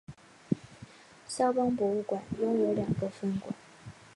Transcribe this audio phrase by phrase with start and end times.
[1.27, 3.53] 萧邦博物馆拥有两个分馆。